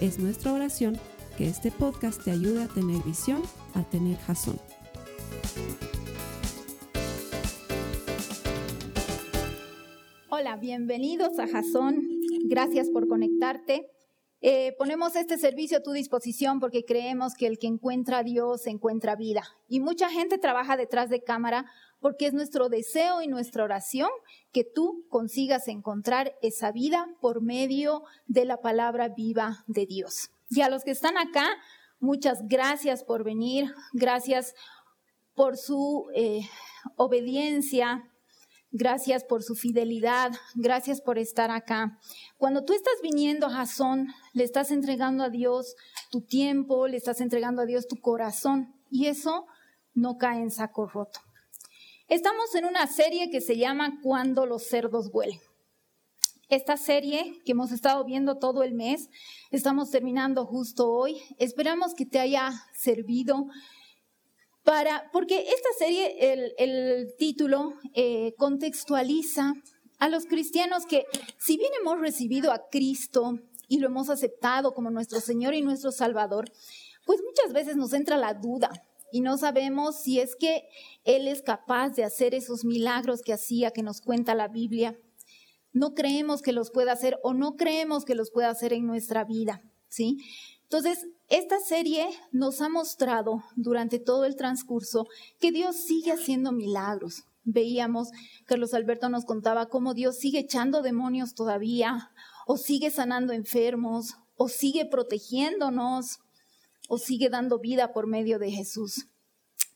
[0.00, 0.98] Es nuestra oración
[1.38, 3.40] que este podcast te ayude a tener visión,
[3.72, 4.58] a tener jazón.
[10.28, 12.02] Hola, bienvenidos a Jazón.
[12.44, 13.86] Gracias por conectarte.
[14.42, 18.66] Eh, ponemos este servicio a tu disposición porque creemos que el que encuentra a Dios
[18.66, 19.42] encuentra vida.
[19.68, 21.66] Y mucha gente trabaja detrás de cámara
[22.00, 24.10] porque es nuestro deseo y nuestra oración
[24.52, 30.30] que tú consigas encontrar esa vida por medio de la palabra viva de Dios.
[30.50, 31.48] Y a los que están acá,
[31.98, 34.54] muchas gracias por venir, gracias
[35.34, 36.42] por su eh,
[36.96, 38.08] obediencia,
[38.76, 41.98] gracias por su fidelidad, gracias por estar acá.
[42.36, 45.74] Cuando tú estás viniendo a Jason, le estás entregando a Dios
[46.10, 49.46] tu tiempo, le estás entregando a Dios tu corazón y eso
[49.94, 51.20] no cae en saco roto.
[52.08, 55.40] Estamos en una serie que se llama Cuando los cerdos vuelen.
[56.48, 59.08] Esta serie que hemos estado viendo todo el mes,
[59.50, 61.20] estamos terminando justo hoy.
[61.38, 63.48] Esperamos que te haya servido
[64.66, 69.54] para, porque esta serie, el, título eh, contextualiza
[70.00, 71.04] a los cristianos que
[71.38, 75.92] si bien hemos recibido a Cristo y lo hemos aceptado como nuestro Señor y nuestro
[75.92, 76.50] Salvador,
[77.04, 78.70] pues muchas veces nos entra la duda
[79.12, 80.64] y no sabemos si es que
[81.04, 84.98] Él es capaz de hacer esos milagros que hacía, que nos cuenta la Biblia.
[85.72, 89.22] No creemos que los pueda hacer o no creemos que los pueda hacer en nuestra
[89.24, 90.16] vida, ¿sí?
[90.64, 95.08] Entonces, esta serie nos ha mostrado durante todo el transcurso
[95.40, 97.24] que Dios sigue haciendo milagros.
[97.42, 98.10] Veíamos,
[98.44, 102.12] Carlos Alberto nos contaba cómo Dios sigue echando demonios todavía,
[102.46, 106.20] o sigue sanando enfermos, o sigue protegiéndonos,
[106.88, 109.06] o sigue dando vida por medio de Jesús.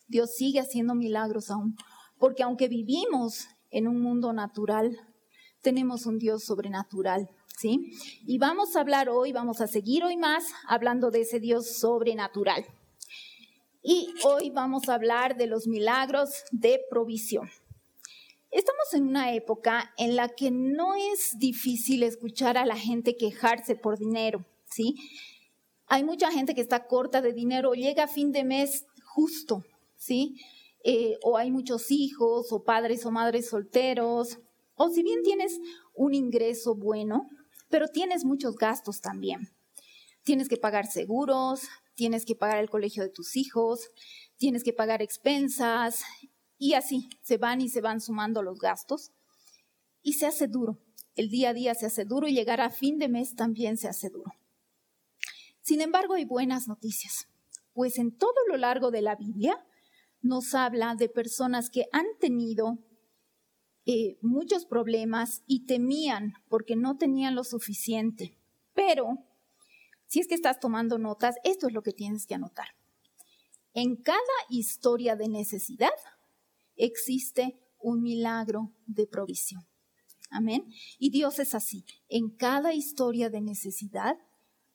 [0.07, 1.77] Dios sigue haciendo milagros aún,
[2.19, 4.97] porque aunque vivimos en un mundo natural,
[5.63, 7.29] tenemos un Dios sobrenatural,
[7.63, 12.65] Y vamos a hablar hoy, vamos a seguir hoy más hablando de ese Dios sobrenatural.
[13.83, 17.51] Y hoy vamos a hablar de los milagros de provisión.
[18.51, 23.77] Estamos en una época en la que no es difícil escuchar a la gente quejarse
[23.77, 24.97] por dinero, ¿sí?
[25.87, 29.65] Hay mucha gente que está corta de dinero, llega a fin de mes justo,
[29.97, 30.41] ¿sí?
[30.83, 34.39] Eh, o hay muchos hijos, o padres o madres solteros,
[34.77, 35.61] o si bien tienes
[35.95, 37.29] un ingreso bueno,
[37.71, 39.49] pero tienes muchos gastos también.
[40.23, 41.63] Tienes que pagar seguros,
[41.95, 43.91] tienes que pagar el colegio de tus hijos,
[44.37, 46.03] tienes que pagar expensas,
[46.59, 49.13] y así se van y se van sumando los gastos.
[50.03, 50.79] Y se hace duro.
[51.15, 53.89] El día a día se hace duro y llegar a fin de mes también se
[53.89, 54.33] hace duro.
[55.63, 57.29] Sin embargo, hay buenas noticias,
[57.73, 59.65] pues en todo lo largo de la Biblia
[60.23, 62.79] nos habla de personas que han tenido
[63.87, 68.37] eh, muchos problemas y temían porque no tenían lo suficiente.
[68.75, 69.19] Pero,
[70.07, 72.69] si es que estás tomando notas, esto es lo que tienes que anotar.
[73.73, 75.91] En cada historia de necesidad
[76.77, 79.67] existe un milagro de provisión.
[80.31, 80.73] Amén.
[80.99, 81.85] Y Dios es así.
[82.09, 84.17] En cada historia de necesidad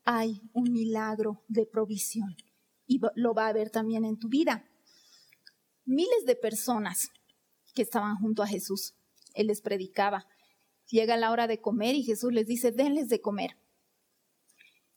[0.03, 2.35] hay un milagro de provisión
[2.87, 4.65] y lo va a haber también en tu vida.
[5.85, 7.09] Miles de personas
[7.75, 8.95] que estaban junto a Jesús,
[9.35, 10.25] Él les predicaba.
[10.89, 13.57] Llega la hora de comer y Jesús les dice, denles de comer.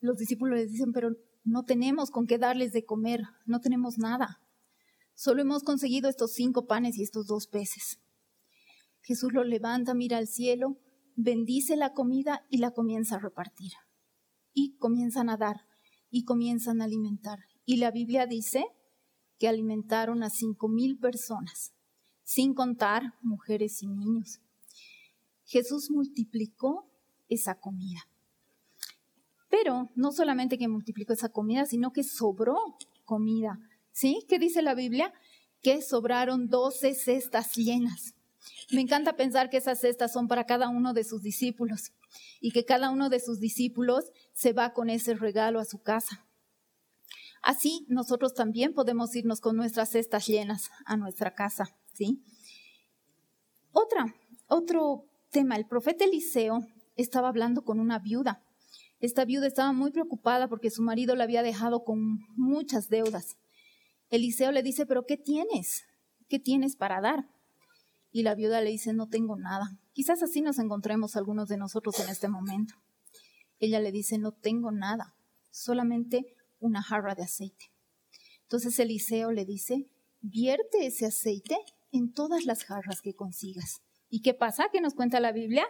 [0.00, 1.11] Los discípulos les dicen, pero
[1.44, 4.41] no tenemos con qué darles de comer, no tenemos nada.
[5.15, 7.99] Solo hemos conseguido estos cinco panes y estos dos peces.
[9.03, 10.78] Jesús lo levanta, mira al cielo,
[11.16, 13.72] bendice la comida y la comienza a repartir
[14.53, 15.66] y comienzan a dar
[16.10, 17.41] y comienzan a alimentar.
[17.65, 18.66] Y la Biblia dice
[19.39, 21.72] que alimentaron a cinco mil personas,
[22.28, 24.41] sin contar mujeres y niños.
[25.47, 26.86] Jesús multiplicó
[27.30, 28.01] esa comida.
[29.48, 32.77] Pero no solamente que multiplicó esa comida, sino que sobró
[33.07, 33.59] comida.
[33.92, 34.27] ¿Sí?
[34.28, 35.15] ¿Qué dice la Biblia?
[35.63, 38.15] Que sobraron doce cestas llenas.
[38.72, 41.92] Me encanta pensar que esas cestas son para cada uno de sus discípulos
[42.42, 44.04] y que cada uno de sus discípulos
[44.34, 46.27] se va con ese regalo a su casa.
[47.41, 51.75] Así nosotros también podemos irnos con nuestras cestas llenas a nuestra casa,
[53.72, 54.15] Otra,
[54.48, 56.60] otro tema, el profeta Eliseo
[56.97, 58.42] estaba hablando con una viuda
[59.00, 63.36] Esta viuda estaba muy preocupada porque su marido la había dejado con muchas deudas.
[64.10, 65.84] Eliseo le dice, pero ¿qué tienes?
[66.28, 67.28] ¿Qué tienes para dar?
[68.10, 69.78] Y la viuda le dice, no tengo nada.
[69.92, 72.74] Quizás así nos encontremos algunos de nosotros en este momento.
[73.60, 75.15] Ella le dice, no tengo nada,
[75.51, 76.24] solamente
[76.59, 77.72] una jarra de aceite.
[78.42, 79.89] Entonces Eliseo le dice,
[80.21, 81.59] vierte ese aceite
[81.93, 83.83] en todas las jarras que consigas.
[84.09, 84.69] ¿Y qué pasa?
[84.73, 85.67] ¿Qué nos cuenta la Biblia?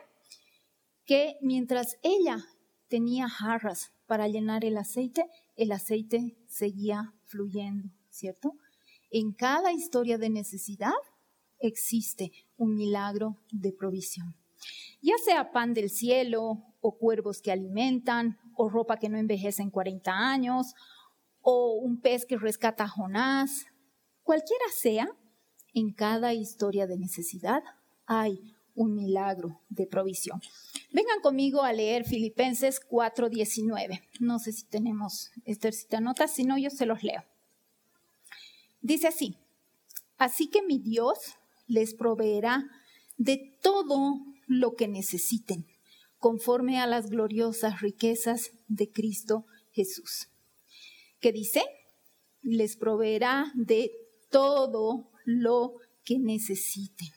[1.04, 2.44] Que mientras ella
[2.88, 5.24] tenía jarras para llenar el aceite,
[5.56, 8.52] el aceite seguía fluyendo, ¿cierto?
[9.10, 10.92] En cada historia de necesidad
[11.58, 14.36] existe un milagro de provisión.
[15.00, 19.70] Ya sea pan del cielo, o cuervos que alimentan, o ropa que no envejece en
[19.70, 20.74] 40 años,
[21.40, 23.66] o un pez que rescata a Jonás,
[24.22, 25.08] cualquiera sea,
[25.74, 27.62] en cada historia de necesidad
[28.06, 30.40] hay un milagro de provisión.
[30.92, 34.02] Vengan conmigo a leer Filipenses 4:19.
[34.20, 37.24] No sé si tenemos Esthercita notas, si no yo se los leo.
[38.80, 39.36] Dice así,
[40.16, 41.18] así que mi Dios
[41.66, 42.70] les proveerá
[43.16, 45.66] de todo lo que necesiten,
[46.18, 50.28] conforme a las gloriosas riquezas de Cristo Jesús.
[51.20, 51.62] ¿Qué dice?
[52.42, 53.90] Les proveerá de
[54.30, 57.08] todo lo que necesiten.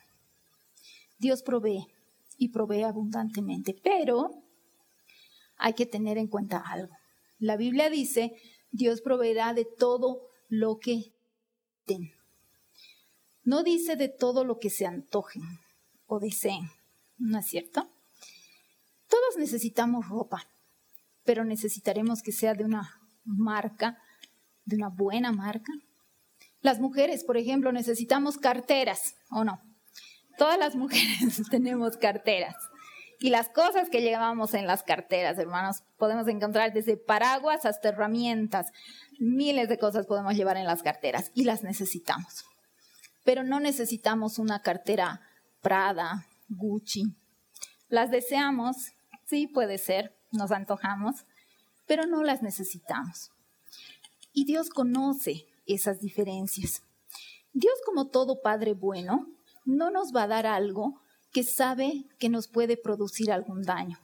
[1.18, 1.88] Dios provee
[2.38, 4.44] y provee abundantemente, pero
[5.56, 6.94] hay que tener en cuenta algo.
[7.40, 8.34] La Biblia dice,
[8.70, 11.14] Dios proveerá de todo lo que
[11.88, 12.12] den.
[13.46, 15.44] No dice de todo lo que se antojen
[16.06, 16.70] o deseen,
[17.18, 17.90] ¿no es cierto?
[19.08, 20.50] Todos necesitamos ropa,
[21.24, 23.98] pero necesitaremos que sea de una marca,
[24.66, 25.72] de una buena marca.
[26.62, 29.62] Las mujeres, por ejemplo, necesitamos carteras, ¿o no?
[30.38, 32.56] Todas las mujeres tenemos carteras.
[33.20, 38.72] Y las cosas que llevamos en las carteras, hermanos, podemos encontrar desde paraguas hasta herramientas.
[39.20, 42.46] Miles de cosas podemos llevar en las carteras y las necesitamos.
[43.24, 45.22] Pero no necesitamos una cartera
[45.62, 47.16] Prada, Gucci.
[47.90, 48.78] Las deseamos,
[49.26, 51.26] sí puede ser, nos antojamos,
[51.86, 53.32] pero no las necesitamos.
[54.34, 56.84] Y Dios conoce esas diferencias.
[57.54, 59.28] Dios como todo Padre bueno,
[59.66, 64.00] no nos va a dar algo que sabe que nos puede producir algún daño.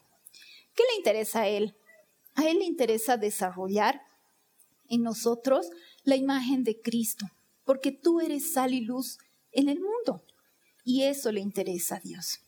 [0.76, 1.76] ¿Qué le interesa a Él?
[2.36, 4.02] A Él le interesa desarrollar
[4.90, 5.70] en nosotros
[6.04, 7.26] la imagen de Cristo,
[7.66, 9.18] porque tú eres sal y luz
[9.52, 10.24] en el mundo.
[10.84, 12.40] Y eso le interesa a Dios.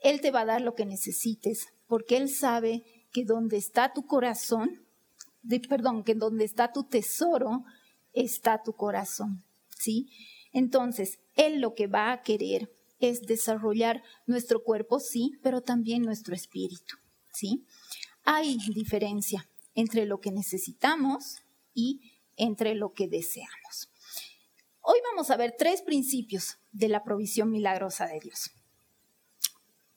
[0.00, 4.06] Él te va a dar lo que necesites, porque Él sabe que donde está tu
[4.06, 4.82] corazón,
[5.42, 7.64] de, perdón, que donde está tu tesoro,
[8.16, 9.44] está tu corazón.
[9.68, 10.08] ¿Sí?
[10.52, 16.34] Entonces, Él lo que va a querer es desarrollar nuestro cuerpo, sí, pero también nuestro
[16.34, 16.96] espíritu.
[17.32, 17.64] ¿Sí?
[18.24, 21.36] Hay diferencia entre lo que necesitamos
[21.74, 22.00] y
[22.36, 23.90] entre lo que deseamos.
[24.80, 28.50] Hoy vamos a ver tres principios de la provisión milagrosa de Dios.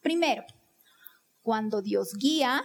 [0.01, 0.43] Primero,
[1.41, 2.63] cuando Dios guía,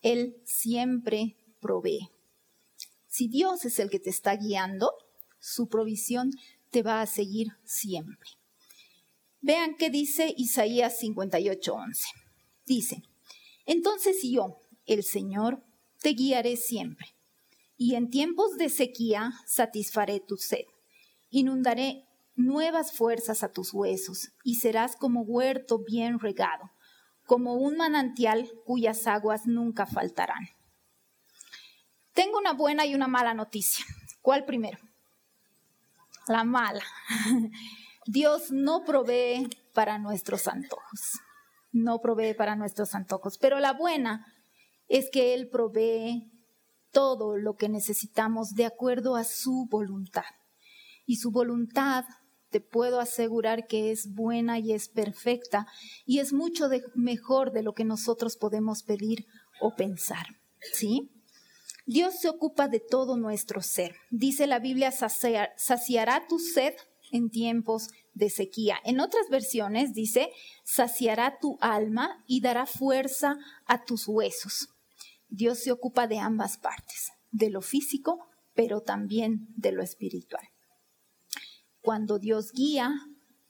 [0.00, 2.10] Él siempre provee.
[3.14, 4.90] Si Dios es el que te está guiando,
[5.38, 6.32] su provisión
[6.70, 8.28] te va a seguir siempre.
[9.40, 12.06] Vean qué dice Isaías 58:11.
[12.66, 13.04] Dice,
[13.66, 15.62] entonces yo, el Señor,
[16.00, 17.06] te guiaré siempre,
[17.76, 20.64] y en tiempos de sequía satisfaré tu sed
[21.30, 26.72] Inundaré nuevas fuerzas a tus huesos y serás como huerto bien regado,
[27.26, 30.48] como un manantial cuyas aguas nunca faltarán.
[32.14, 33.84] Tengo una buena y una mala noticia.
[34.22, 34.78] ¿Cuál primero?
[36.28, 36.84] La mala.
[38.06, 41.20] Dios no provee para nuestros antojos.
[41.72, 43.36] No provee para nuestros antojos.
[43.38, 44.24] Pero la buena
[44.88, 46.30] es que Él provee
[46.92, 50.22] todo lo que necesitamos de acuerdo a su voluntad
[51.06, 52.04] y su voluntad
[52.50, 55.66] te puedo asegurar que es buena y es perfecta
[56.06, 59.26] y es mucho mejor de lo que nosotros podemos pedir
[59.60, 60.26] o pensar.
[60.72, 61.10] ¿Sí?
[61.86, 63.96] Dios se ocupa de todo nuestro ser.
[64.10, 66.74] Dice la Biblia, saciará tu sed
[67.12, 68.78] en tiempos de sequía.
[68.84, 70.30] En otras versiones dice,
[70.64, 73.36] saciará tu alma y dará fuerza
[73.66, 74.68] a tus huesos.
[75.28, 80.48] Dios se ocupa de ambas partes, de lo físico, pero también de lo espiritual.
[81.82, 82.94] Cuando Dios guía,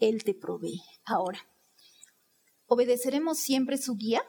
[0.01, 0.83] Él te provee.
[1.05, 1.39] Ahora,
[2.67, 4.23] ¿obedeceremos siempre su guía?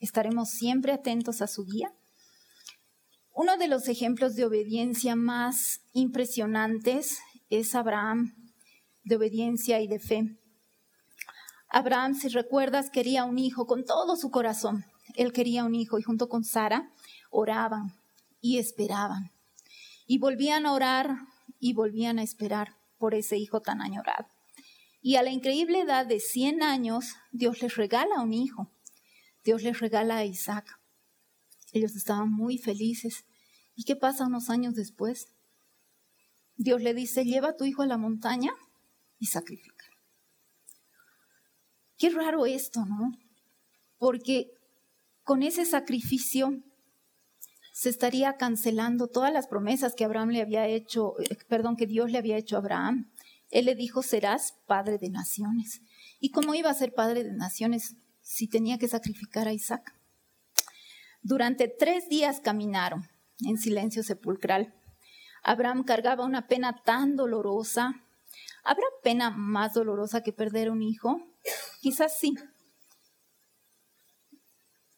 [0.00, 1.94] ¿Estaremos siempre atentos a su guía?
[3.36, 7.18] Uno de los ejemplos de obediencia más impresionantes
[7.50, 8.32] es Abraham,
[9.02, 10.38] de obediencia y de fe.
[11.68, 14.84] Abraham, si recuerdas, quería un hijo con todo su corazón.
[15.16, 16.92] él quería un hijo y junto con Sara
[17.30, 17.92] oraban
[18.40, 19.32] y esperaban.
[20.06, 21.16] Y volvían a orar
[21.58, 24.28] y volvían a esperar por ese hijo tan añorado.
[25.02, 28.70] Y a la increíble edad de 100 años, Dios les regala un hijo.
[29.42, 30.78] Dios les regala a Isaac.
[31.74, 33.24] Ellos estaban muy felices.
[33.74, 35.26] ¿Y qué pasa unos años después?
[36.56, 38.52] Dios le dice, lleva a tu hijo a la montaña
[39.18, 39.84] y sacrifica.
[41.98, 43.18] Qué raro esto, ¿no?
[43.98, 44.52] Porque
[45.24, 46.62] con ese sacrificio
[47.72, 52.08] se estaría cancelando todas las promesas que Abraham le había hecho, eh, perdón, que Dios
[52.08, 53.10] le había hecho a Abraham.
[53.50, 55.82] Él le dijo, serás padre de naciones.
[56.20, 59.92] ¿Y cómo iba a ser padre de naciones si tenía que sacrificar a Isaac?
[61.24, 63.08] Durante tres días caminaron
[63.46, 64.74] en silencio sepulcral.
[65.42, 67.94] Abraham cargaba una pena tan dolorosa.
[68.62, 71.20] ¿Habrá pena más dolorosa que perder un hijo?
[71.80, 72.34] Quizás sí,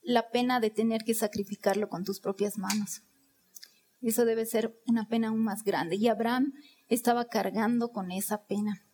[0.02, 3.02] la pena de tener que sacrificarlo con tus propias manos.
[4.00, 5.94] Eso debe ser una pena aún más grande.
[5.94, 6.52] Y Abraham
[6.88, 8.85] estaba cargando con esa pena.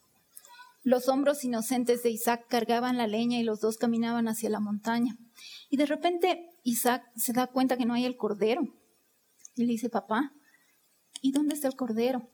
[0.82, 5.16] Los hombros inocentes de Isaac cargaban la leña y los dos caminaban hacia la montaña.
[5.70, 8.62] Y de repente Isaac se da cuenta que no hay el cordero.
[9.54, 10.32] Y le dice, papá,
[11.20, 12.28] ¿y dónde está el cordero?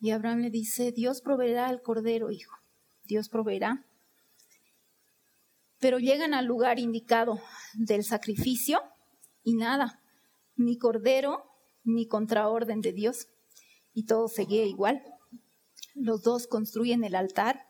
[0.00, 2.56] Y Abraham le dice, Dios proveerá el cordero, hijo.
[3.04, 3.86] Dios proveerá
[5.82, 7.40] pero llegan al lugar indicado
[7.74, 8.80] del sacrificio
[9.42, 10.00] y nada,
[10.54, 11.42] ni cordero,
[11.82, 13.26] ni contraorden de Dios,
[13.92, 15.02] y todo seguía igual.
[15.94, 17.66] Los dos construyen el altar,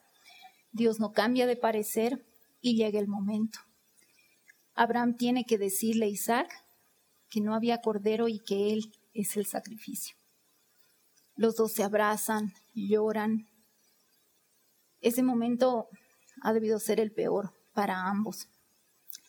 [0.70, 2.24] Dios no cambia de parecer
[2.60, 3.58] y llega el momento.
[4.74, 6.50] Abraham tiene que decirle a Isaac
[7.28, 10.16] que no había cordero y que él es el sacrificio.
[11.34, 13.48] Los dos se abrazan, lloran.
[15.00, 15.88] Ese momento
[16.42, 18.48] ha debido ser el peor para ambos.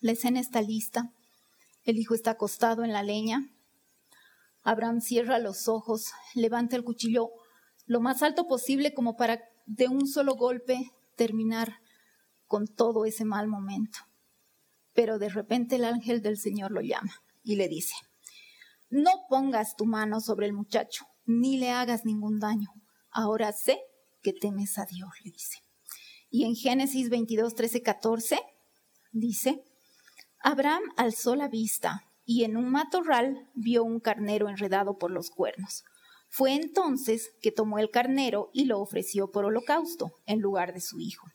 [0.02, 1.12] La escena está lista.
[1.84, 3.50] El hijo está acostado en la leña.
[4.64, 7.32] Abraham cierra los ojos, levanta el cuchillo
[7.86, 11.80] lo más alto posible como para de un solo golpe terminar
[12.48, 14.00] con todo ese mal momento.
[14.94, 17.96] Pero de repente el ángel del Señor lo llama y le dice,
[18.90, 22.70] no pongas tu mano sobre el muchacho, ni le hagas ningún daño.
[23.10, 23.80] Ahora sé
[24.22, 25.60] que temes a Dios, le dice.
[26.30, 28.40] Y en Génesis 22, 13, 14
[29.12, 29.64] dice,
[30.40, 35.84] Abraham alzó la vista y en un matorral vio un carnero enredado por los cuernos.
[36.36, 41.00] Fue entonces que tomó el carnero y lo ofreció por holocausto en lugar de su
[41.00, 41.28] hijo.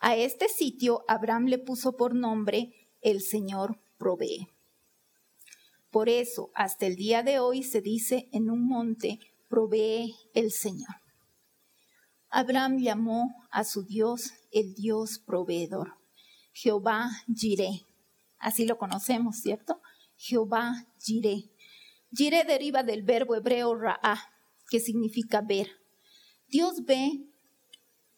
[0.00, 4.48] A este sitio Abraham le puso por nombre el Señor provee.
[5.90, 9.18] Por eso, hasta el día de hoy se dice en un monte,
[9.50, 11.02] provee el Señor.
[12.30, 15.98] Abraham llamó a su Dios el Dios proveedor,
[16.54, 17.84] Jehová Jireh.
[18.38, 19.82] Así lo conocemos, ¿cierto?
[20.16, 21.51] Jehová Jireh.
[22.14, 24.18] Jireh deriva del verbo hebreo ra'ah,
[24.68, 25.68] que significa ver.
[26.48, 27.26] Dios ve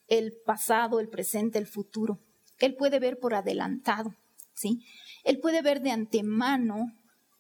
[0.09, 2.21] el pasado, el presente, el futuro.
[2.59, 4.15] Él puede ver por adelantado,
[4.55, 4.85] ¿sí?
[5.25, 6.93] Él puede ver de antemano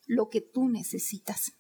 [0.06, 1.52] lo que tú necesitas.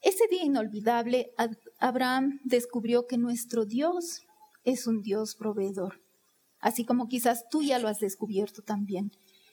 [0.00, 1.32] Ese día inolvidable,
[1.78, 4.22] Abraham descubrió que nuestro Dios
[4.64, 6.02] es un Dios proveedor,
[6.58, 9.12] así como quizás tú ya lo has descubierto también,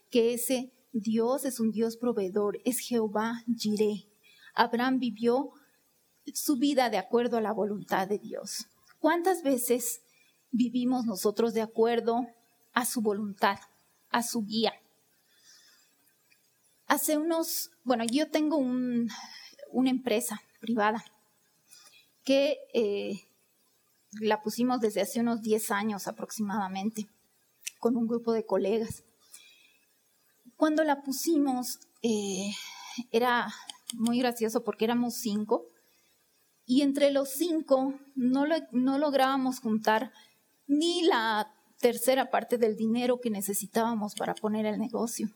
[0.10, 4.08] que ese Dios es un Dios proveedor, es Jehová Jireh.
[4.54, 5.52] Abraham vivió
[6.34, 8.68] su vida de acuerdo a la voluntad de Dios.
[9.00, 10.02] ¿Cuántas veces
[10.52, 12.28] vivimos nosotros de acuerdo
[12.74, 13.58] a su voluntad,
[14.10, 14.74] a su guía?
[16.88, 19.10] Hace unos, bueno, yo tengo un,
[19.72, 21.04] una empresa privada
[22.24, 23.22] que eh,
[24.20, 27.08] la pusimos desde hace unos 10 años aproximadamente
[27.80, 29.04] con un grupo de colegas.
[30.62, 32.51] Cuando la pusimos eh,
[33.10, 33.51] era
[33.96, 35.65] muy gracioso porque éramos cinco
[36.68, 40.12] y entre los cinco no, no lográbamos juntar
[40.68, 45.32] ni la tercera parte del dinero que necesitábamos para poner el negocio.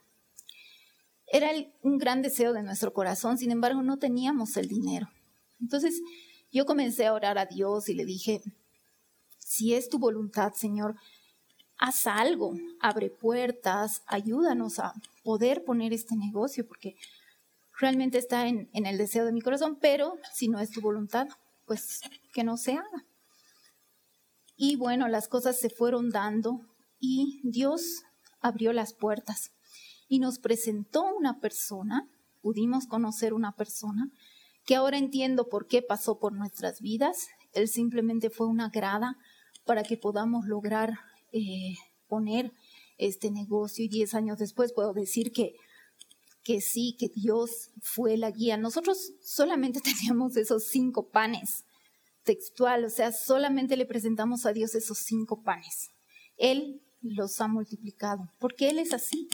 [1.26, 1.50] Era
[1.82, 5.10] un gran deseo de nuestro corazón, sin embargo no teníamos el dinero.
[5.60, 6.04] Entonces
[6.52, 8.44] yo comencé a orar a Dios y le dije,
[9.40, 10.96] si es tu voluntad, Señor,
[11.78, 16.96] haz algo, abre puertas, ayúdanos a poder poner este negocio, porque
[17.80, 21.28] realmente está en, el deseo de mi corazón, pero si no es tu voluntad,
[21.66, 22.02] pues
[22.34, 23.06] que no se haga.
[24.56, 26.62] Y bueno, las cosas se fueron dando
[27.00, 28.04] y Dios
[28.40, 29.52] abrió las puertas
[30.08, 32.08] y nos presentó una persona,
[32.42, 34.10] pudimos conocer una persona
[34.66, 37.28] que ahora entiendo por qué pasó por nuestras vidas.
[37.54, 39.18] Él simplemente fue una grada
[39.66, 41.00] para que podamos lograr
[41.36, 41.76] eh,
[42.08, 42.54] poner
[42.98, 45.56] este negocio y diez años después puedo decir que,
[46.44, 48.56] que sí, que Dios fue la guía.
[48.56, 51.66] Nosotros solamente teníamos esos cinco panes
[52.24, 55.92] textual, o sea, solamente le presentamos a Dios esos cinco panes.
[56.38, 59.28] Él los ha multiplicado, porque Él es así.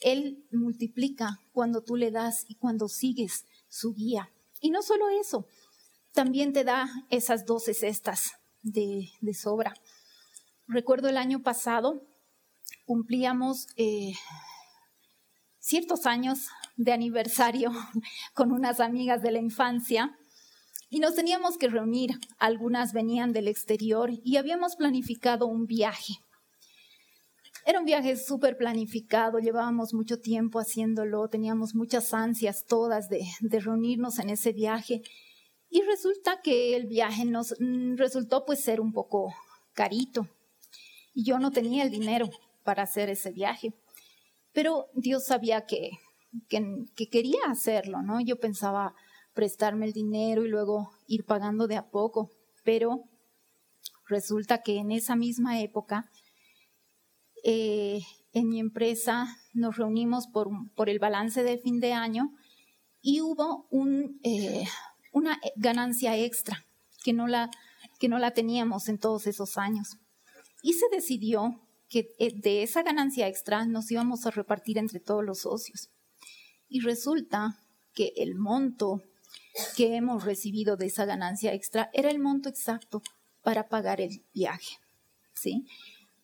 [0.00, 4.30] Él multiplica cuando tú le das y cuando sigues su guía.
[4.60, 5.46] Y no solo eso,
[6.12, 9.74] también te da esas doce cestas de, de sobra.
[10.68, 12.02] Recuerdo el año pasado,
[12.86, 14.14] cumplíamos eh,
[15.60, 17.70] ciertos años de aniversario
[18.34, 20.18] con unas amigas de la infancia
[20.90, 22.18] y nos teníamos que reunir.
[22.38, 26.14] Algunas venían del exterior y habíamos planificado un viaje.
[27.64, 33.60] Era un viaje súper planificado, llevábamos mucho tiempo haciéndolo, teníamos muchas ansias todas de, de,
[33.60, 35.02] reunirnos en ese viaje
[35.68, 39.32] y resulta que el viaje nos mm, resultó pues ser un poco
[39.72, 40.28] carito
[41.24, 42.30] yo no tenía el dinero
[42.62, 43.74] para hacer ese viaje.
[44.52, 45.90] Pero Dios sabía que,
[46.48, 48.20] que, quería hacerlo, ¿no?
[48.20, 48.94] Yo pensaba
[49.34, 52.30] prestarme el dinero y luego ir pagando de a poco,
[52.64, 53.04] pero
[54.08, 56.10] resulta que en esa misma época,
[57.44, 58.00] eh,
[58.32, 62.32] en mi empresa nos reunimos por, por, el balance de fin de año
[63.00, 64.64] y hubo un, eh,
[65.12, 66.66] una ganancia extra
[67.04, 67.50] que no, la,
[67.98, 69.98] que no la teníamos en todos esos años.
[70.62, 75.24] Y se decidió que eh, de esa ganancia extra nos íbamos a repartir entre todos
[75.24, 75.90] los socios.
[76.68, 77.60] Y resulta
[77.94, 79.02] que el monto
[79.76, 83.02] que hemos recibido de esa ganancia extra era el monto exacto
[83.42, 84.78] para pagar el viaje.
[85.34, 85.66] ¿Sí?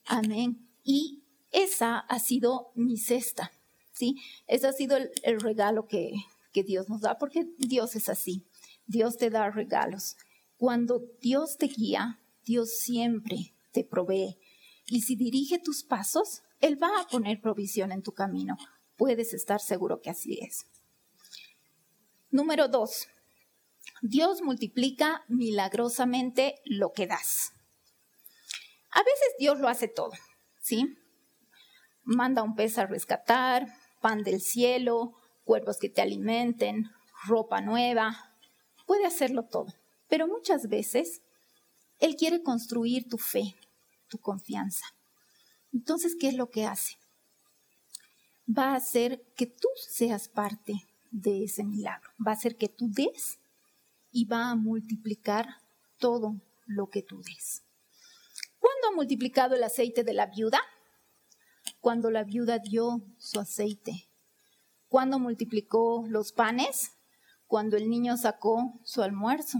[0.05, 0.69] Amén.
[0.83, 3.53] Y esa ha sido mi cesta.
[3.93, 4.17] ¿Sí?
[4.47, 6.15] Ese ha sido el, regalo que,
[6.53, 8.47] que Dios nos da, porque Dios es así.
[8.87, 10.17] Dios te da regalos.
[10.57, 14.39] Cuando Dios te guía, Dios siempre te provee
[14.87, 18.57] y si dirige tus pasos, Él va a poner provisión en tu camino.
[18.97, 20.67] Puedes estar seguro que así es.
[22.31, 23.09] Número dos,
[24.01, 27.53] Dios multiplica milagrosamente lo que das.
[28.91, 30.13] A veces Dios lo hace todo,
[30.61, 30.99] ¿sí?
[32.03, 33.67] Manda un pez a rescatar,
[34.01, 36.91] pan del cielo, cuervos que te alimenten,
[37.27, 38.37] ropa nueva.
[38.87, 39.73] Puede hacerlo todo,
[40.09, 41.23] pero muchas veces
[42.01, 43.55] Él quiere construir tu fe,
[44.13, 44.85] tu confianza.
[45.73, 46.99] Entonces, ¿qué es lo que hace?
[48.47, 52.11] Va a hacer que tú seas parte de ese milagro.
[52.25, 53.39] Va a hacer que tú des
[54.11, 55.47] y va a multiplicar
[55.99, 57.63] todo lo que tú des.
[58.59, 60.61] ¿Cuándo ha multiplicado el aceite de la viuda?
[61.81, 64.11] Cuando la viuda dio su aceite.
[64.89, 66.93] ¿Cuándo multiplicó los panes?
[67.47, 69.59] Cuando el niño sacó su almuerzo.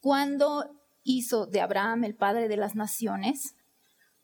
[0.00, 3.54] Cuando hizo de Abraham el padre de las naciones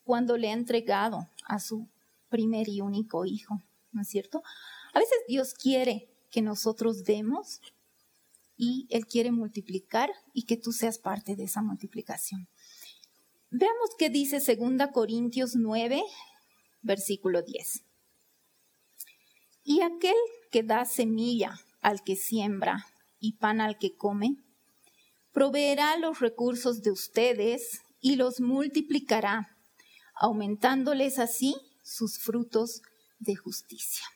[0.04, 1.88] cuando le ha entregado a su
[2.28, 3.62] primer y único hijo,
[3.92, 4.42] ¿no es cierto?
[4.94, 7.60] A veces Dios quiere que nosotros demos
[8.56, 12.48] y Él quiere multiplicar y que tú seas parte de esa multiplicación.
[13.50, 16.02] Veamos qué dice 2 Corintios 9,
[16.82, 17.84] versículo 10.
[19.64, 20.14] Y aquel
[20.50, 22.86] que da semilla al que siembra
[23.18, 24.36] y pan al que come,
[25.36, 29.54] proveerá los recursos de ustedes y los multiplicará,
[30.14, 32.80] aumentándoles así sus frutos
[33.18, 34.06] de justicia.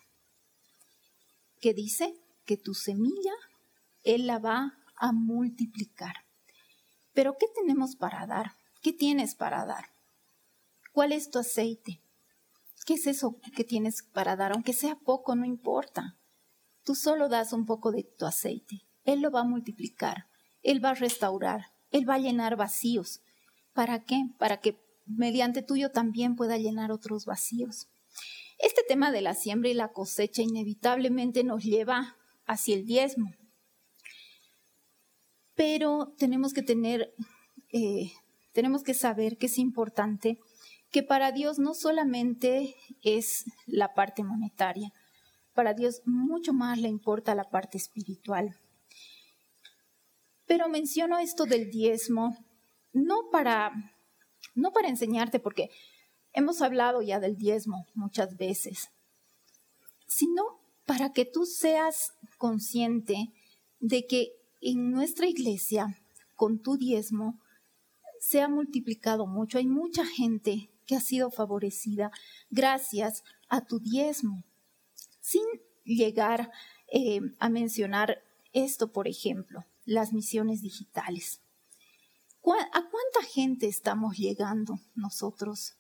[1.60, 2.14] ¿Qué dice?
[2.46, 3.34] Que tu semilla,
[4.02, 6.14] Él la va a multiplicar.
[7.12, 8.56] Pero ¿qué tenemos para dar?
[8.80, 9.90] ¿Qué tienes para dar?
[10.94, 12.00] ¿Cuál es tu aceite?
[12.86, 14.52] ¿Qué es eso que tienes para dar?
[14.52, 16.18] Aunque sea poco, no importa.
[16.82, 18.86] Tú solo das un poco de tu aceite.
[19.04, 20.29] Él lo va a multiplicar.
[20.62, 23.20] Él va a restaurar, Él va a llenar vacíos.
[23.72, 24.24] ¿Para qué?
[24.38, 27.88] Para que mediante tuyo también pueda llenar otros vacíos.
[28.58, 33.32] Este tema de la siembra y la cosecha inevitablemente nos lleva hacia el diezmo.
[35.54, 37.14] Pero tenemos que tener,
[37.72, 38.12] eh,
[38.52, 40.38] tenemos que saber que es importante
[40.90, 44.92] que para Dios no solamente es la parte monetaria,
[45.54, 48.56] para Dios mucho más le importa la parte espiritual.
[50.50, 52.36] Pero menciono esto del diezmo
[52.92, 53.70] no para,
[54.56, 55.70] no para enseñarte, porque
[56.32, 58.90] hemos hablado ya del diezmo muchas veces,
[60.08, 60.42] sino
[60.86, 63.32] para que tú seas consciente
[63.78, 65.96] de que en nuestra iglesia,
[66.34, 67.38] con tu diezmo,
[68.18, 69.58] se ha multiplicado mucho.
[69.58, 72.10] Hay mucha gente que ha sido favorecida
[72.50, 74.42] gracias a tu diezmo,
[75.20, 75.44] sin
[75.84, 76.50] llegar
[76.92, 78.20] eh, a mencionar
[78.52, 81.40] esto, por ejemplo las misiones digitales.
[82.42, 85.74] ¿A cuánta gente estamos llegando nosotros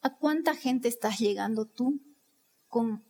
[0.00, 2.00] ¿A cuánta gente estás llegando tú
[2.68, 3.04] con,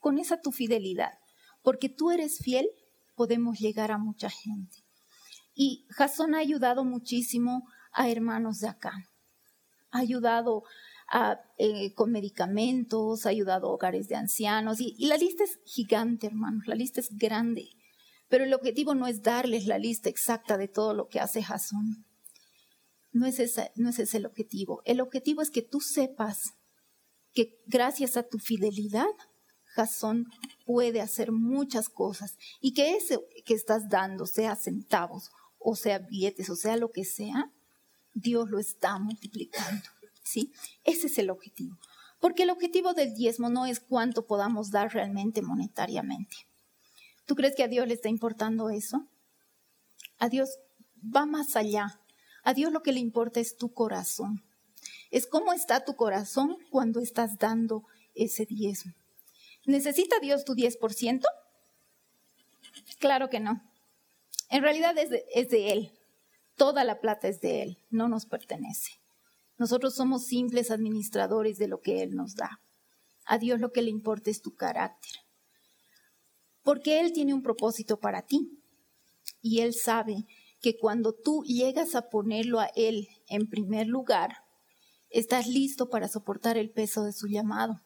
[0.00, 1.18] con esa tu fidelidad?
[1.62, 2.68] Porque tú eres fiel,
[3.14, 4.78] podemos llegar a mucha gente.
[5.54, 8.92] Y Jason ha ayudado muchísimo a hermanos de acá.
[9.92, 10.64] Ha ayudado
[11.58, 14.80] eh, con medicamentos, ha ayudado a hogares de ancianos.
[14.80, 17.70] Y la lista es gigante, hermanos, la lista es grande.
[18.34, 22.04] Pero el objetivo no es darles la lista exacta de todo lo que hace Jason.
[23.12, 24.82] No es, ese, no es ese el objetivo.
[24.84, 26.54] El objetivo es que tú sepas
[27.32, 29.06] que gracias a tu fidelidad,
[29.76, 30.26] Jason
[30.66, 36.50] puede hacer muchas cosas y que ese que estás dando, sea centavos o sea billetes
[36.50, 37.52] o sea lo que sea,
[38.14, 39.86] Dios lo está multiplicando.
[40.24, 40.52] ¿sí?
[40.82, 41.78] Ese es el objetivo.
[42.18, 46.48] Porque el objetivo del diezmo no es cuánto podamos dar realmente monetariamente.
[47.26, 49.08] ¿Tú crees que a Dios le está importando eso?
[50.18, 50.58] A Dios
[51.02, 52.00] va más allá.
[52.42, 54.44] A Dios lo que le importa es tu corazón.
[55.10, 57.84] Es cómo está tu corazón cuando estás dando
[58.14, 58.92] ese diezmo.
[59.66, 61.22] ¿Necesita Dios tu 10%?
[62.98, 63.62] Claro que no.
[64.50, 65.92] En realidad es de, es de Él.
[66.56, 68.92] Toda la plata es de Él, no nos pertenece.
[69.56, 72.60] Nosotros somos simples administradores de lo que Él nos da.
[73.24, 75.23] A Dios lo que le importa es tu carácter.
[76.64, 78.60] Porque Él tiene un propósito para ti.
[79.40, 80.26] Y Él sabe
[80.60, 84.38] que cuando tú llegas a ponerlo a Él en primer lugar,
[85.10, 87.80] estás listo para soportar el peso de su llamado.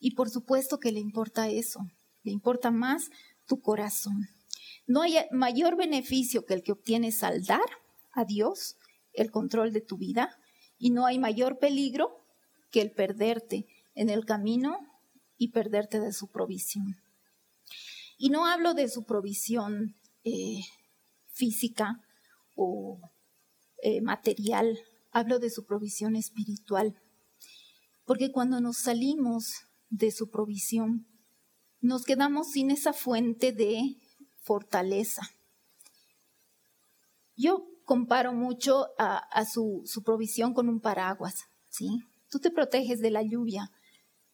[0.00, 1.80] Y por supuesto que le importa eso,
[2.22, 3.10] le importa más
[3.46, 4.28] tu corazón.
[4.86, 7.68] No hay mayor beneficio que el que obtienes al dar
[8.12, 8.76] a Dios
[9.12, 10.30] el control de tu vida
[10.78, 12.24] y no hay mayor peligro
[12.70, 14.78] que el perderte en el camino
[15.36, 16.96] y perderte de su provisión.
[18.18, 20.60] Y no hablo de su provisión eh,
[21.28, 22.04] física
[22.56, 23.00] o
[23.80, 24.76] eh, material,
[25.12, 27.00] hablo de su provisión espiritual.
[28.04, 31.06] Porque cuando nos salimos de su provisión,
[31.80, 33.96] nos quedamos sin esa fuente de
[34.42, 35.22] fortaleza.
[37.36, 42.02] Yo comparo mucho a, su, su, provisión con un paraguas, ¿sí?
[42.28, 43.70] Tú te proteges de la lluvia.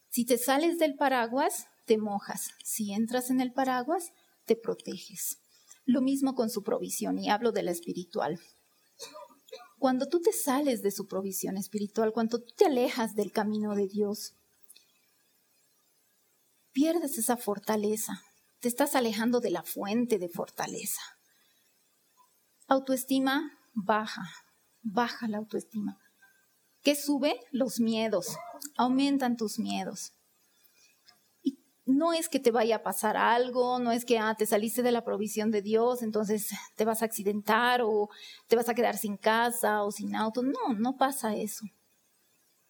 [0.09, 2.51] Si te sales del paraguas, te mojas.
[2.65, 4.13] Si entras en el paraguas,
[4.45, 5.39] te proteges.
[5.85, 8.41] Lo mismo con su provisión, y hablo de la espiritual.
[9.79, 13.87] Cuando tú te sales de su provisión espiritual, cuando tú te alejas del camino de
[13.87, 14.35] Dios,
[16.73, 18.23] pierdes esa fortaleza,
[18.61, 21.03] te estás alejando de la fuente de fortaleza.
[22.67, 24.23] Autoestima baja,
[24.81, 25.99] baja la autoestima.
[26.81, 27.41] ¿Qué sube?
[27.51, 28.37] Los miedos,
[28.77, 30.14] aumentan tus miedos
[31.87, 34.93] no es que te vaya a pasar algo, no es que ah, te saliste de
[34.93, 38.09] la provisión de Dios, entonces te vas a accidentar o
[38.47, 40.43] te vas a quedar sin casa o sin auto.
[40.43, 41.67] No, no pasa eso.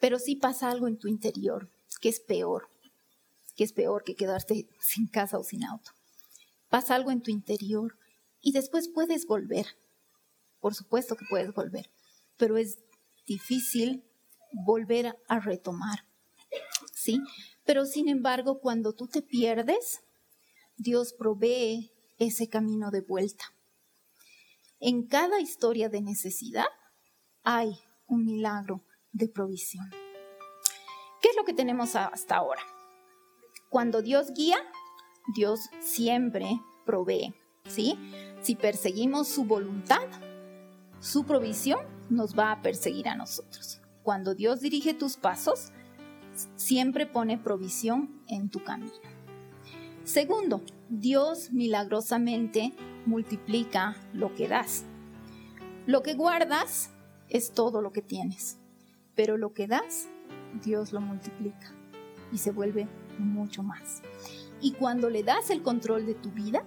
[0.00, 2.68] Pero sí pasa algo en tu interior, que es peor,
[3.56, 5.92] que es peor que quedarte sin casa o sin auto.
[6.68, 7.96] Pasa algo en tu interior
[8.40, 9.66] y después puedes volver.
[10.60, 11.88] Por supuesto que puedes volver,
[12.36, 12.78] pero es
[13.26, 14.02] difícil
[14.52, 16.04] volver a retomar.
[17.04, 17.20] ¿Sí?
[17.66, 20.00] Pero sin embargo, cuando tú te pierdes,
[20.78, 23.44] Dios provee ese camino de vuelta.
[24.80, 26.64] En cada historia de necesidad
[27.42, 29.90] hay un milagro de provisión.
[31.20, 32.62] ¿Qué es lo que tenemos hasta ahora?
[33.68, 34.56] Cuando Dios guía,
[35.34, 37.34] Dios siempre provee,
[37.66, 37.98] ¿sí?
[38.40, 40.08] Si perseguimos su voluntad,
[41.00, 43.82] su provisión nos va a perseguir a nosotros.
[44.02, 45.70] Cuando Dios dirige tus pasos,
[46.56, 48.92] siempre pone provisión en tu camino.
[50.04, 52.74] Segundo, Dios milagrosamente
[53.06, 54.84] multiplica lo que das.
[55.86, 56.90] Lo que guardas
[57.28, 58.58] es todo lo que tienes,
[59.14, 60.08] pero lo que das,
[60.62, 61.74] Dios lo multiplica
[62.32, 62.86] y se vuelve
[63.18, 64.02] mucho más.
[64.60, 66.64] Y cuando le das el control de tu vida,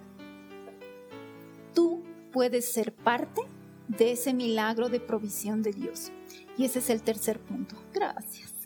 [1.74, 3.42] tú puedes ser parte
[3.88, 6.12] de ese milagro de provisión de Dios.
[6.58, 7.76] Y ese es el tercer punto.
[7.94, 8.57] Gracias.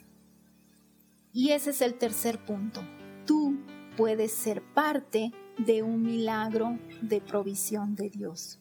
[1.34, 2.82] Y ese es el tercer punto.
[3.26, 3.58] Tú
[3.96, 8.60] puedes ser parte de un milagro de provisión de Dios.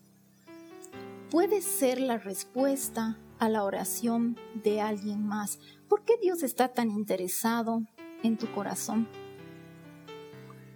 [1.31, 5.59] Puedes ser la respuesta a la oración de alguien más.
[5.89, 7.83] ¿Por qué Dios está tan interesado
[8.23, 9.09] en tu corazón?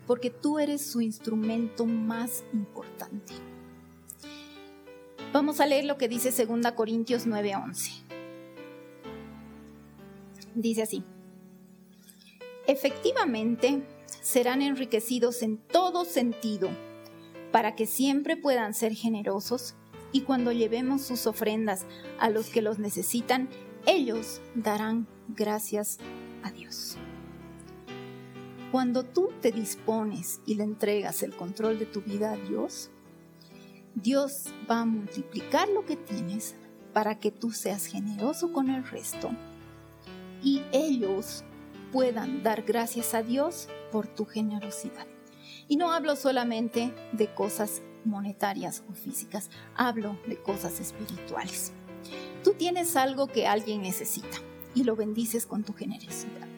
[0.06, 3.34] Porque tú eres su instrumento más importante.
[5.32, 7.90] Vamos a leer lo que dice 2 Corintios 9:11.
[10.54, 11.04] Dice así
[12.66, 13.82] efectivamente
[14.20, 16.70] serán enriquecidos en todo sentido,
[17.52, 19.74] para que siempre puedan ser generosos
[20.12, 21.84] y cuando llevemos sus ofrendas
[22.18, 23.48] a los que los necesitan,
[23.86, 25.98] ellos darán gracias
[26.42, 26.96] a Dios.
[28.72, 32.90] Cuando tú te dispones y le entregas el control de tu vida a Dios,
[33.94, 36.56] Dios va a multiplicar lo que tienes
[36.92, 39.30] para que tú seas generoso con el resto
[40.42, 41.44] y ellos
[41.94, 45.06] puedan dar gracias a Dios por tu generosidad.
[45.68, 51.72] Y no hablo solamente de cosas monetarias o físicas, hablo de cosas espirituales.
[52.42, 54.38] Tú tienes algo que alguien necesita
[54.74, 56.48] y lo bendices con tu generosidad.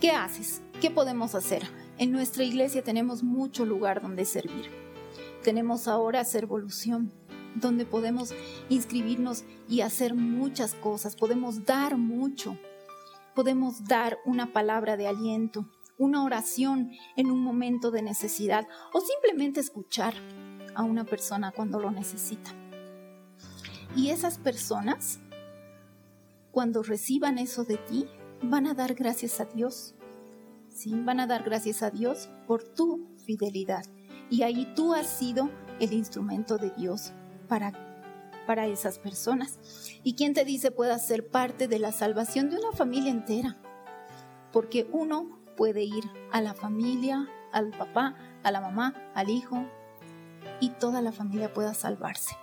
[0.00, 0.62] ¿Qué haces?
[0.80, 1.64] ¿Qué podemos hacer?
[1.98, 4.70] En nuestra iglesia tenemos mucho lugar donde servir.
[5.42, 7.10] Tenemos ahora Servolución,
[7.56, 8.34] donde podemos
[8.68, 11.16] inscribirnos y hacer muchas cosas.
[11.16, 12.56] Podemos dar mucho.
[13.34, 19.60] Podemos dar una palabra de aliento, una oración en un momento de necesidad o simplemente
[19.60, 20.14] escuchar
[20.74, 22.50] a una persona cuando lo necesita.
[23.96, 25.20] Y esas personas,
[26.52, 28.06] cuando reciban eso de ti,
[28.42, 29.94] van a dar gracias a Dios.
[30.68, 30.92] ¿sí?
[30.94, 33.84] Van a dar gracias a Dios por tu fidelidad.
[34.30, 37.12] Y ahí tú has sido el instrumento de Dios
[37.48, 37.72] para,
[38.50, 39.60] para esas personas.
[40.02, 43.56] ¿Y quién te dice pueda ser parte de la salvación de una familia entera?
[44.52, 49.64] Porque uno puede ir a la familia, al papá, a la mamá, al hijo,
[50.58, 52.34] y toda la familia pueda salvarse.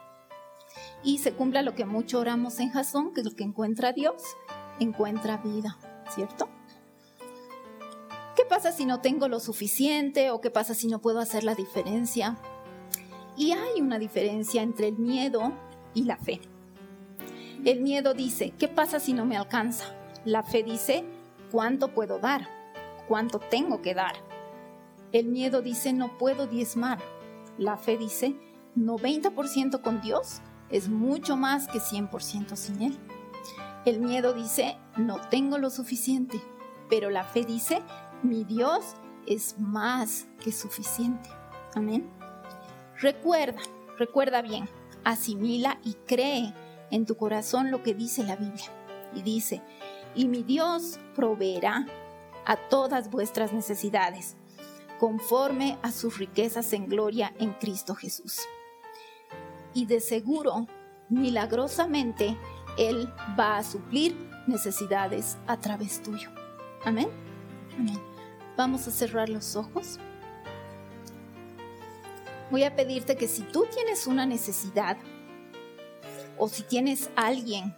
[1.04, 4.24] Y se cumpla lo que mucho oramos en Jasón, que es lo que encuentra Dios,
[4.80, 5.78] encuentra vida.
[6.10, 6.48] ¿cierto?
[8.38, 11.54] ¿Qué pasa si no tengo lo suficiente o qué pasa si no puedo hacer la
[11.54, 12.38] diferencia?
[13.36, 15.52] Y hay una diferencia entre el miedo
[15.98, 16.40] y la fe.
[17.66, 19.86] El miedo dice, ¿qué pasa si no me alcanza?
[20.26, 21.04] La fe dice,
[21.52, 22.48] ¿cuánto puedo dar?
[23.08, 24.16] ¿Cuánto tengo que dar?
[25.12, 27.00] El miedo dice, no puedo diezmar.
[27.58, 28.36] La fe dice,
[28.76, 32.98] 90% con Dios es mucho más que 100% sin Él.
[33.86, 36.40] El miedo dice, no tengo lo suficiente,
[36.90, 37.82] pero la fe dice,
[38.22, 41.30] mi Dios es más que suficiente.
[41.74, 42.08] Amén.
[43.00, 43.62] Recuerda,
[43.98, 44.68] recuerda bien,
[45.08, 46.54] asimila y cree
[46.92, 48.72] en tu corazón lo que dice la Biblia.
[49.16, 49.62] Y dice,
[50.16, 51.88] y mi Dios proveerá
[52.46, 54.36] a todas vuestras necesidades,
[55.00, 58.42] conforme a sus riquezas en gloria en Cristo Jesús.
[59.74, 60.68] Y de seguro,
[61.10, 62.38] milagrosamente,
[62.78, 64.14] él va a suplir
[64.46, 66.32] necesidades a través tuyo.
[66.84, 67.10] Amén.
[68.58, 70.00] Vamos a cerrar los ojos.
[72.50, 74.98] Voy a pedirte que si tú tienes una necesidad
[76.38, 77.76] o si tienes alguien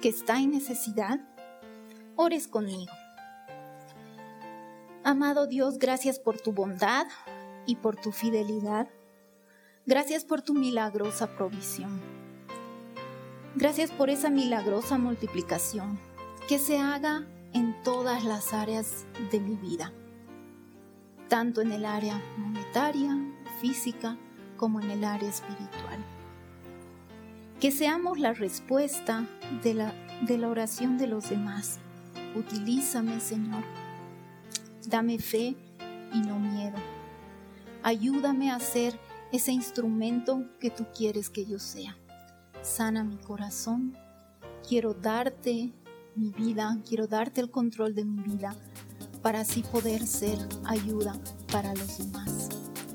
[0.00, 1.20] que está en necesidad,
[2.16, 2.92] ores conmigo.
[5.04, 7.06] Amado Dios, gracias por tu bondad
[7.66, 8.88] y por tu fidelidad.
[9.86, 12.00] Gracias por tu milagrosa provisión.
[13.56, 15.98] Gracias por esa milagrosa multiplicación
[16.48, 19.92] que se haga en todas las áreas de mi vida,
[21.28, 23.18] tanto en el área monetaria,
[23.62, 24.18] física,
[24.58, 26.04] como en el área espiritual.
[27.60, 29.26] Que seamos la respuesta
[29.62, 29.94] de la,
[30.26, 31.78] de la oración de los demás.
[32.36, 33.64] Utilízame, Señor.
[34.86, 35.56] Dame fe
[36.12, 36.76] y no miedo.
[37.82, 38.98] Ayúdame a ser
[39.32, 41.96] ese instrumento que tú quieres que yo sea
[42.62, 43.96] sana mi corazón.
[44.66, 45.72] Quiero darte
[46.14, 48.54] mi vida, quiero darte el control de mi vida
[49.22, 51.14] para así poder ser ayuda
[51.50, 52.48] para los demás.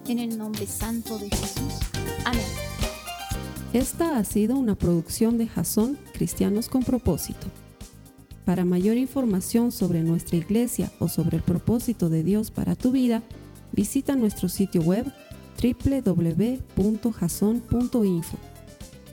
[0.08, 1.74] En el nombre santo de Jesús.
[2.24, 2.46] Amén.
[3.74, 7.48] Esta ha sido una producción de Jason Cristianos con propósito.
[8.46, 13.22] Para mayor información sobre nuestra iglesia o sobre el propósito de Dios para tu vida,
[13.74, 15.12] visita nuestro sitio web
[15.62, 18.38] www.jason.info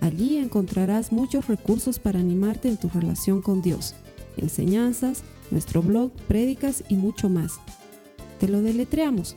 [0.00, 3.96] Allí encontrarás muchos recursos para animarte en tu relación con Dios,
[4.36, 7.54] enseñanzas, nuestro blog, prédicas y mucho más.
[8.38, 9.36] Te lo deletreamos